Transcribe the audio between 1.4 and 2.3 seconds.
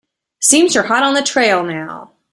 now.